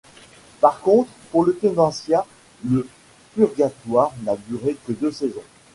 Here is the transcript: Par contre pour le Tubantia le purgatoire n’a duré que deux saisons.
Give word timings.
Par 0.61 0.79
contre 0.81 1.11
pour 1.31 1.45
le 1.45 1.55
Tubantia 1.55 2.25
le 2.67 2.87
purgatoire 3.35 4.09
n’a 4.23 4.35
duré 4.47 4.75
que 4.87 4.93
deux 4.93 5.11
saisons. 5.11 5.43